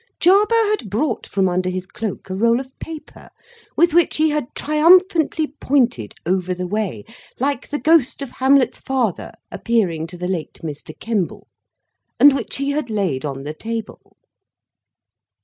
Jarber 0.19 0.65
had 0.75 0.89
brought 0.89 1.27
from 1.27 1.47
under 1.47 1.69
his 1.69 1.85
cloak, 1.85 2.31
a 2.31 2.35
roll 2.35 2.59
of 2.59 2.73
paper, 2.79 3.29
with 3.77 3.93
which 3.93 4.17
he 4.17 4.31
had 4.31 4.47
triumphantly 4.55 5.53
pointed 5.61 6.15
over 6.25 6.55
the 6.55 6.65
way, 6.65 7.05
like 7.39 7.69
the 7.69 7.77
Ghost 7.77 8.23
of 8.23 8.31
Hamlet's 8.31 8.79
Father 8.79 9.31
appearing 9.51 10.07
to 10.07 10.17
the 10.17 10.27
late 10.27 10.57
Mr. 10.63 10.99
Kemble, 10.99 11.47
and 12.19 12.33
which 12.33 12.57
he 12.57 12.71
had 12.71 12.89
laid 12.89 13.25
on 13.25 13.43
the 13.43 13.53
table. 13.53 14.17